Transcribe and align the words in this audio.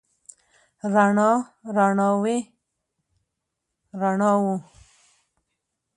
رڼا، 0.93 1.31
رڼاوې، 1.75 2.37
رڼاوو 4.01 4.53